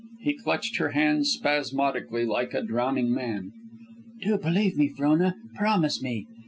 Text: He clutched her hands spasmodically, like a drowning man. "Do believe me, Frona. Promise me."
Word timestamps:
He 0.21 0.33
clutched 0.35 0.77
her 0.77 0.93
hands 0.93 1.29
spasmodically, 1.31 2.25
like 2.25 2.55
a 2.55 2.63
drowning 2.63 3.13
man. 3.13 3.51
"Do 4.19 4.35
believe 4.39 4.75
me, 4.75 4.87
Frona. 4.89 5.35
Promise 5.55 6.01
me." 6.01 6.25